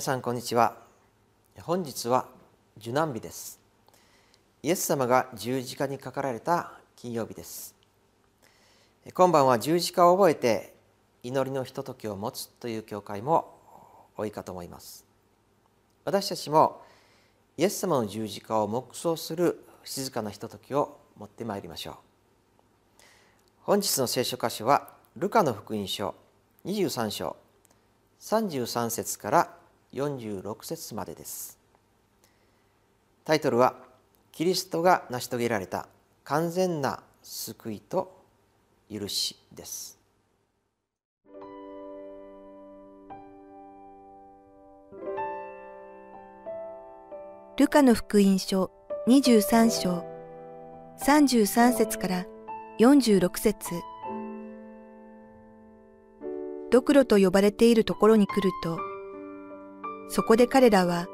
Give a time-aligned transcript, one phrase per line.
[0.00, 0.78] 皆さんこんにちは。
[1.60, 2.26] 本日は
[2.78, 3.60] 受難日です。
[4.62, 7.74] イエス様が十字架にかかられた金曜日です。
[9.12, 10.74] 今晩は十字架を覚えて
[11.22, 13.58] 祈りのひとときを持つという教会も
[14.16, 15.04] 多いかと思います。
[16.06, 16.80] 私たちも
[17.58, 21.94] イエス様の十字架を黙想する静かなひとときを持ってまいりましょう。
[23.64, 26.14] 本日の聖書箇所はルカの福音書
[26.64, 27.36] 23章
[28.18, 29.59] 33節から
[29.92, 31.58] 46節までです。
[33.24, 33.76] タイトルは
[34.32, 35.88] 「キリストが成し遂げられた
[36.24, 38.12] 完全な救いと
[38.90, 39.98] 許し」です。
[47.56, 48.70] ルカの福音書
[49.06, 50.04] 23章
[50.98, 52.26] 33節から
[52.78, 53.82] 46節。
[56.70, 58.89] ドクロと呼ばれているところに来ると
[60.10, 61.06] そこで彼らは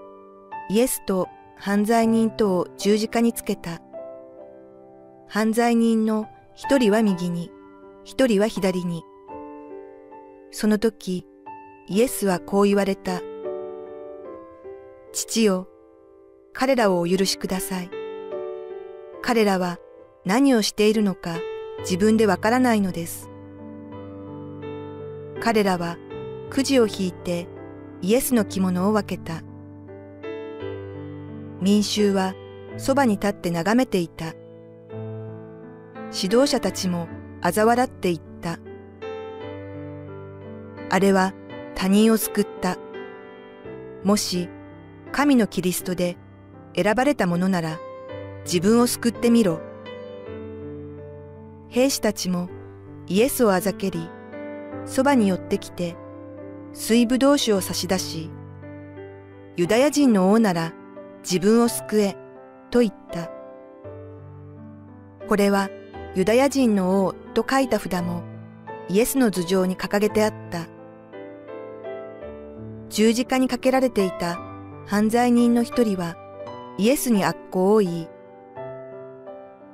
[0.70, 3.82] イエスと犯罪人とを十字架につけた。
[5.28, 7.50] 犯罪人の一人は右に、
[8.04, 9.04] 一人は左に。
[10.50, 11.26] その時、
[11.88, 13.20] イエスはこう言われた。
[15.12, 15.68] 父よ、
[16.54, 17.90] 彼らをお許しください。
[19.20, 19.78] 彼らは
[20.24, 21.38] 何をしているのか
[21.80, 23.28] 自分でわからないのです。
[25.42, 25.98] 彼らは
[26.48, 27.46] くじを引いて
[28.02, 29.42] イエスの着物を分けた。
[31.60, 32.34] 民衆は
[32.76, 34.34] そばに立って眺めていた。
[36.14, 37.08] 指導者たちも
[37.42, 38.58] 嘲笑っていった。
[40.90, 41.32] あれは
[41.74, 42.78] 他人を救った。
[44.04, 44.48] もし
[45.12, 46.16] 神のキリストで
[46.74, 47.78] 選ばれたものなら
[48.44, 49.60] 自分を救ってみろ。
[51.68, 52.48] 兵士たちも
[53.08, 54.08] イエスをあざけり、
[54.84, 55.96] そばに寄ってきて
[56.78, 58.30] 水ぶどう酒を差し出し、
[59.56, 60.74] ユダヤ人の王なら
[61.20, 62.16] 自分を救え、
[62.70, 63.30] と言った。
[65.26, 65.70] これは
[66.14, 68.22] ユダヤ人の王と書いた札も
[68.90, 70.66] イエスの頭上に掲げてあった。
[72.90, 74.38] 十字架にかけられていた
[74.86, 76.14] 犯罪人の一人は
[76.76, 78.08] イエスに悪行を言い、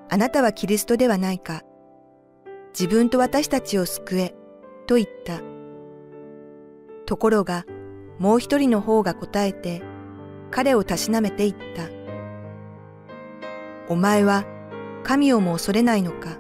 [0.09, 1.63] あなたはキリストではないか。
[2.73, 4.35] 自分と私たちを救え、
[4.87, 5.52] と言った。
[7.07, 7.65] ところが、
[8.19, 9.83] もう一人の方が答えて、
[10.51, 11.89] 彼をたしなめて言った。
[13.89, 14.45] お前は
[15.03, 16.39] 神をも恐れないのか。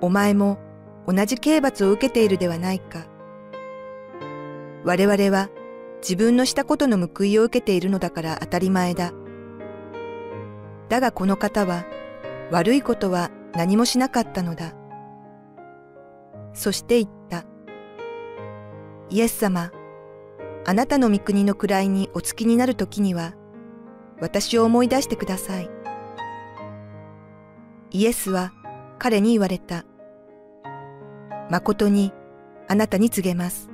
[0.00, 0.58] お前も
[1.06, 3.06] 同じ刑罰を受けているではないか。
[4.84, 5.48] 我々は
[6.00, 9.12] 自分のしたことの報いを受けているのだから当たり前だ。
[10.88, 11.84] だがこの方は
[12.50, 14.74] 悪いことは何もしなかったのだ。
[16.52, 17.44] そして言った。
[19.10, 19.72] イエス様、
[20.66, 23.32] あなたの御国の位にお付きになるときには、
[24.20, 25.70] 私を思い出してください。
[27.90, 28.52] イエスは
[28.98, 29.86] 彼に言われた。
[31.50, 32.12] 誠に
[32.68, 33.70] あなたに告げます。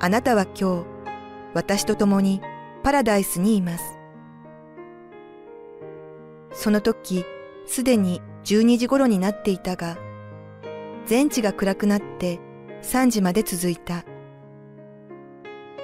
[0.00, 0.86] あなたは今日、
[1.52, 2.40] 私と共に
[2.84, 3.98] パラダイスにいます。
[6.52, 7.24] その時、
[7.66, 9.98] すでに12時頃になっていたが、
[11.06, 12.38] 全地が暗くなって
[12.84, 14.04] 3時まで続いた。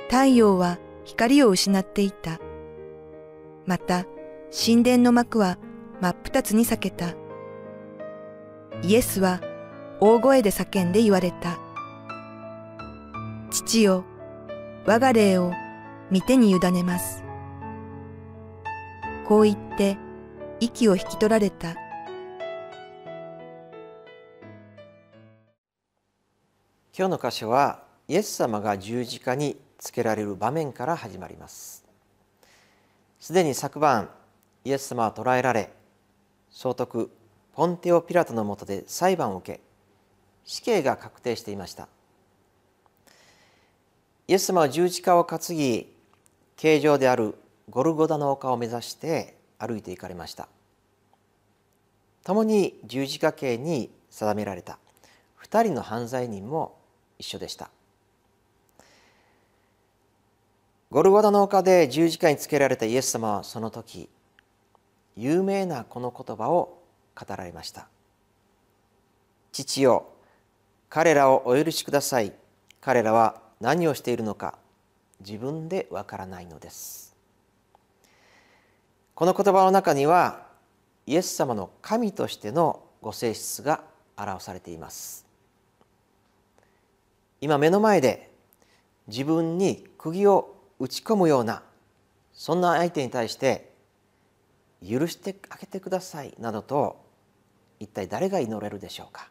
[0.09, 2.39] 太陽は光を失っていた。
[3.67, 4.05] また、
[4.53, 5.59] 神殿の幕は
[6.01, 7.15] 真っ二つに裂けた。
[8.83, 9.41] イエスは
[10.01, 11.59] 大声で叫んで言われた。
[13.51, 14.05] 父よ、
[14.87, 15.53] 我が霊を
[16.13, 17.25] 御手に委ねます。
[19.27, 19.97] こう言って
[20.61, 21.75] 息を引き取られた。
[26.97, 31.85] 今日の箇所はイエス様が十字架につけられる場面から始まります。
[33.21, 34.11] すでに昨晩
[34.65, 35.71] イエス様は捕らえられ
[36.51, 37.13] 総督
[37.53, 39.61] ポンテオ・ピラトのもとで裁判を受け
[40.45, 41.87] 死刑が確定していました。
[44.27, 45.93] イエス様は十字架を担ぎ
[46.57, 47.37] 形状である
[47.69, 50.49] ゴルゴダの丘を目指して歩いて行かれました。
[52.25, 54.81] 共に十字架刑に定められた
[55.45, 56.80] 2人の犯罪人も
[57.21, 57.71] 一緒でした。
[60.91, 64.09] ゴルゴダの丘で十字架につけられたイエス様はその時
[65.15, 66.83] 有名なこの言葉を
[67.15, 67.87] 語られました
[69.53, 70.09] 父よ
[70.89, 72.33] 彼らをお許しください。
[72.81, 74.59] 彼らは何をしているのか
[75.21, 77.15] 自分でわからないのです
[79.15, 80.47] この言葉の中には
[81.07, 83.85] イエス様の神としてのご性質が
[84.17, 85.30] 表されています。
[87.41, 88.31] 今目の前で
[89.07, 91.63] 自分に釘を打ち込むような
[92.33, 93.71] そんな相手に対して
[94.89, 97.05] 許してあげてくださいなどと
[97.79, 99.29] 一体誰が祈れるでしょうか。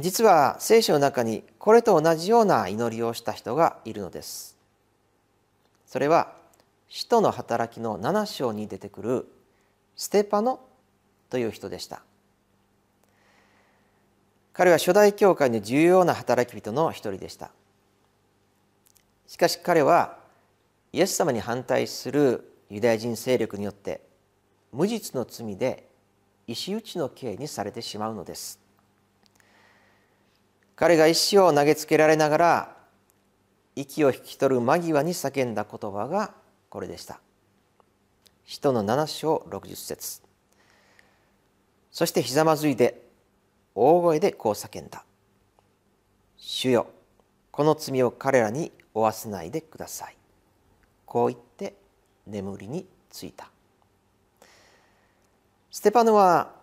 [0.00, 4.58] 実は聖書の中にこれと同じような祈りをした人がいるのです。
[5.86, 6.32] それは
[6.88, 9.28] 使徒の働きの7章に出てくる
[9.94, 10.60] ステパノ
[11.30, 12.02] という人でした。
[14.54, 17.50] 彼は初代教会の重要な働き人の一人でした。
[19.26, 20.16] しかし彼は
[20.92, 24.00] イエス様に反対するユダヤ人勢力によって
[24.72, 25.88] 無実の罪で
[26.46, 28.60] 石打ちの刑にされてしまうのです。
[30.76, 32.76] 彼が石を投げつけられながら
[33.74, 36.32] 息を引き取る間際に叫んだ言葉が
[36.68, 37.18] これでした。
[38.44, 40.22] 使徒の7章60節。
[41.90, 43.03] そしてひざまずいて
[43.74, 45.04] 大声でこう叫んだ
[46.36, 46.86] 「主よ
[47.50, 50.16] この罪を彼らに負わせないでください」
[51.06, 51.74] こう言って
[52.26, 53.50] 眠りについた。
[55.70, 56.54] ステパノは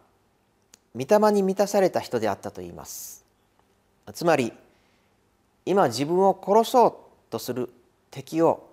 [0.96, 3.25] 御霊に満たされた人であったといいます。
[4.13, 4.54] つまり
[5.66, 6.96] 今自分を殺そう
[7.30, 7.69] とする
[8.10, 8.68] 敵を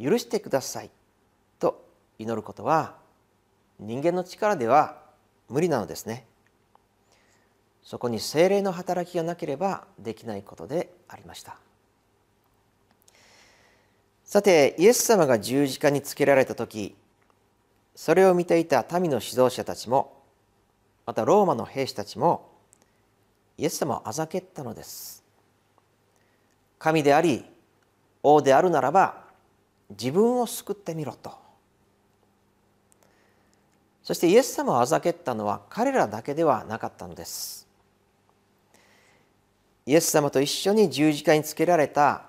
[0.00, 0.90] 許してください
[1.58, 1.84] と
[2.18, 2.96] 祈ることは
[3.78, 5.02] 人間の力では
[5.48, 6.26] 無理なのですね。
[7.84, 11.58] そこに精霊の働きがなければできないことでありました。
[14.24, 16.96] さてイエス様が十字架につけられた時
[17.94, 20.22] それを見ていた民の指導者たちも
[21.06, 22.50] またローマの兵士たちも
[23.58, 25.22] イエス様をあざけったのです。
[26.78, 27.44] 神であり
[28.22, 29.24] 王であるならば
[29.90, 31.32] 自分を救ってみろと。
[34.02, 37.63] そしてイエス様をあざけったのは彼らだけではなかったのです。
[39.86, 42.26] イエス様と一緒に十字架につけられた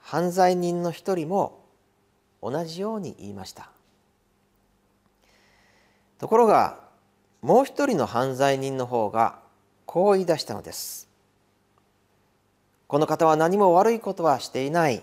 [0.00, 1.64] 犯罪人の一人も
[2.42, 3.70] 同じように言いました。
[6.18, 6.80] ところが
[7.42, 9.38] もう一人の犯罪人の方が
[9.86, 11.08] こう言い出したのです。
[12.88, 15.02] この方は何も悪いことはしていない。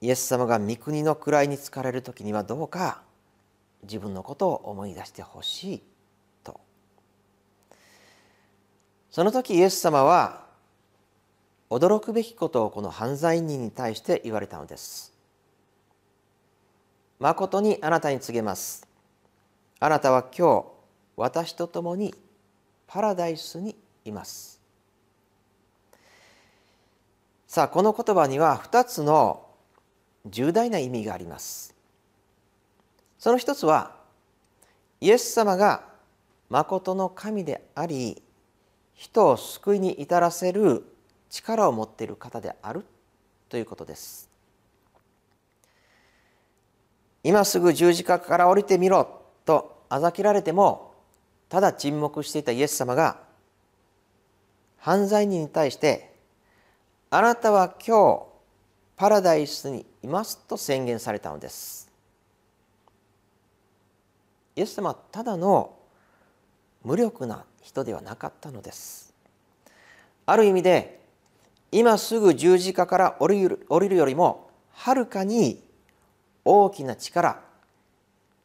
[0.00, 3.00] イエス様が御国の位に疲れる時にはどうか
[3.84, 5.82] 自分のことを思い出してほしい
[6.42, 6.60] と
[9.14, 10.40] その時イエス様は
[11.70, 15.12] 驚くべきことをこの犯罪人に対して言われたのです。
[17.20, 18.88] 誠にあなたに告げます。
[19.78, 20.66] あなたは今日
[21.16, 22.12] 私と共に
[22.88, 24.60] パラダイスにいます。
[27.46, 29.46] さあこの言葉には2つの
[30.26, 31.72] 重大な意味があります。
[33.20, 33.94] その一つは
[35.00, 35.84] イエス様が
[36.50, 38.20] 誠の神であり
[38.94, 40.84] 人を救いに至らせる
[41.30, 42.84] 力を持っている方である
[43.48, 44.30] ということです
[47.22, 50.94] 今すぐ十字架から降りてみろとあざけられても
[51.48, 53.18] ただ沈黙していたイエス様が
[54.78, 56.12] 犯罪人に対して
[57.10, 58.22] 「あなたは今日
[58.96, 61.90] パラダイスにいます」と宣言されたのです。
[64.56, 65.74] イエス様はただの
[66.84, 69.14] 無力な人ではなかったのです。
[70.26, 71.00] ある意味で
[71.72, 75.62] 今すぐ十字架から降りる降りるよりもはるかに
[76.44, 77.40] 大きな力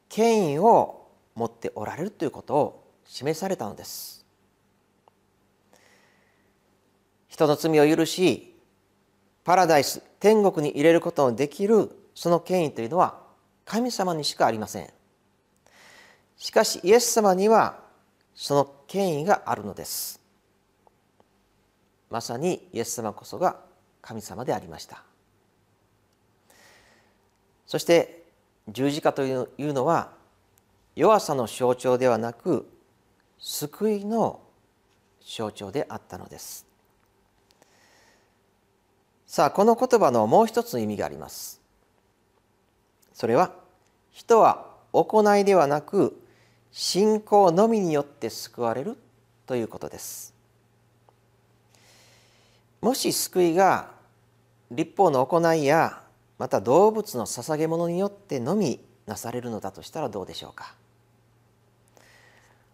[0.08, 4.26] 権威を持っておられるということを示されたのです
[7.28, 8.56] 人の罪を許し
[9.44, 13.20] パラダイス天国に入れることのできるその権威というのは
[13.66, 14.90] 神様にしかありません
[16.38, 17.89] しかしイエス様には
[18.42, 20.22] その権威があるのです。
[22.10, 23.60] まさにイエス様こそが
[24.02, 25.04] 神様でありました。
[27.68, 28.24] そして
[28.70, 30.14] 十字架というのは
[30.96, 32.66] 弱さの象徴ではなく
[33.40, 34.40] 救いの
[35.22, 36.66] 象徴であったのです。
[39.28, 41.60] さあこの言葉のもう一つの意味があります。
[43.12, 43.52] それは
[44.12, 46.18] 人は行いではなく
[46.72, 48.98] 信仰のみによって救われる
[49.46, 50.34] ということです。
[52.82, 53.92] もし救いが
[54.72, 56.02] 立法の行いや
[56.38, 60.76] また動物の捧げ物によってのみなされるのだとしたらどうでしょうか。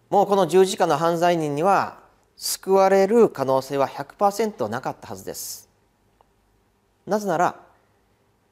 [0.09, 1.99] もうこの十字架の犯罪人には
[2.37, 5.67] 救われる可能性は100%なかったはずです。
[7.07, 7.59] なぜなら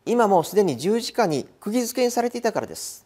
[0.06, 3.03] 今もうすでに十字架に釘付けにされていたからです。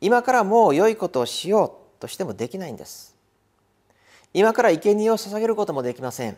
[0.00, 3.16] 今からもう良いことをしようとしてもできないんです。
[4.32, 6.36] 今から生贄を捧げることもできません。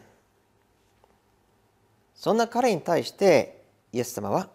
[2.15, 3.63] そんな彼に対して
[3.93, 4.49] イエス様は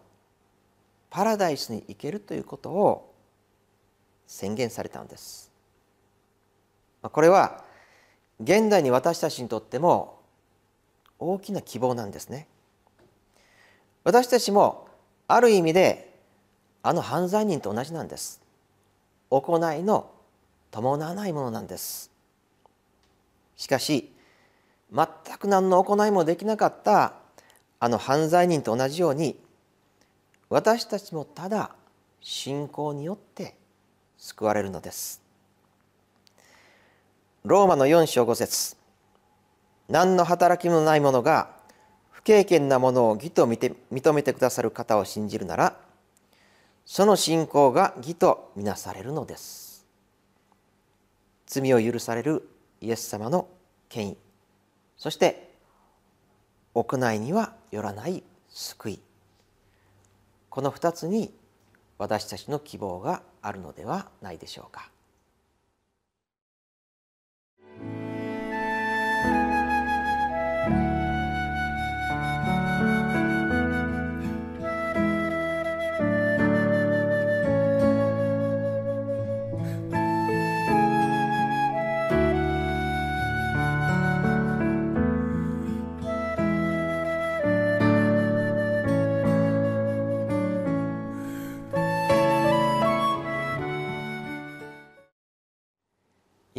[1.10, 3.14] パラダイスに行けるということを
[4.26, 5.52] 宣言されたのです。
[7.02, 7.64] これは
[8.40, 10.20] 現代に私たちにとっても
[11.18, 12.48] 大きな希望なんですね。
[14.04, 14.88] 私たちも
[15.28, 16.14] ある意味で
[16.82, 18.40] あの犯罪人と同じなんです。
[19.30, 20.10] 行いの
[20.70, 22.10] 伴わないものなんです。
[23.56, 24.12] しかし
[24.92, 25.06] 全
[25.38, 27.14] く何の行いもできなかった
[27.80, 29.38] あの犯罪人と同じように
[30.48, 31.70] 私たちもただ
[32.20, 33.56] 信仰によって
[34.18, 35.22] 救われるのです。
[37.44, 38.76] ローマの4章5節。
[39.88, 41.50] 何の働きもない者が
[42.10, 45.76] 不経験なものを義と認めてくださる方を信じるなら
[46.86, 49.84] その信仰が義とみなされるのです。
[51.46, 52.48] 罪を許される
[52.80, 53.48] イエス様の
[53.88, 54.16] 権威。
[54.96, 55.50] そして
[56.74, 59.00] 屋内にはよらない救い。
[60.48, 61.34] この2つに
[61.98, 64.88] 私たちの希望があるのではないでしょうか。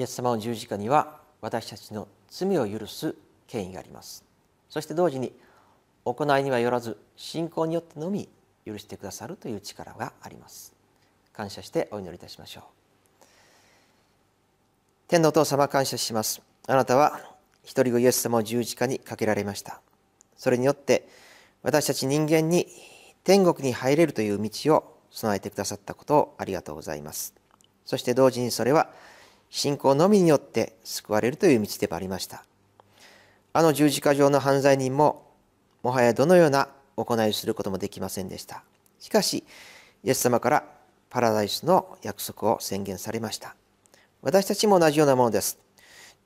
[0.07, 3.13] エス様の十字架には私たちの罪を許す
[3.45, 4.23] 権威があります。
[4.69, 5.33] そして同時に
[6.05, 8.29] 行いにはよらず信仰によってのみ
[8.65, 10.73] 許してくださるという力があります。
[11.33, 12.63] 感謝してお祈りいたしましょう。
[15.09, 16.41] 天のお父様感謝します。
[16.67, 17.19] あなたは
[17.63, 19.81] 一人子イエス様を十字架にかけられました。
[20.37, 21.07] それによって
[21.63, 22.67] 私たち人間に
[23.23, 27.33] 天国に入れるという道を備えてくださったことをありがとうございます。
[27.85, 28.89] そして同時にそれは
[29.49, 32.43] 信仰のみによって救われるという道でもありました。
[33.53, 35.31] あの十字架上の犯罪人も
[35.83, 38.63] もはやどのような行いをすることもできませんでした。
[38.99, 39.43] しかし
[40.03, 40.63] イエス様から
[41.09, 43.55] パラダイスの約束を宣言されました。
[44.21, 45.57] 私たちも同じようなものです。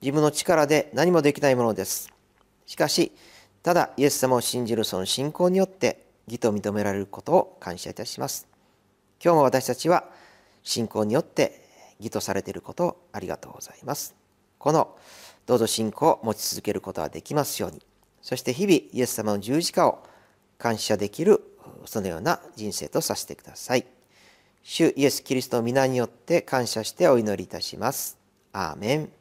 [0.02, 2.12] 自分の力で何もできないものです。
[2.66, 3.12] しかし
[3.62, 8.48] ただイエス様を信じるその信仰によって義と認められることを感謝いたします。
[9.24, 10.06] 今日も私たちは
[10.64, 11.61] 信仰によって
[12.02, 14.16] 義とされていることをありがとうございます。
[14.58, 14.96] この
[15.46, 17.82] どうぞ信仰を持ち続けることができますように、
[18.22, 20.04] そして日々イエス様の十字架を
[20.58, 21.44] 感謝できる
[21.86, 23.86] そのような人生とさせてください。
[24.64, 28.18] 主イエス・キリストの皆によって感謝してお祈りいたします。
[28.54, 29.21] アーメン。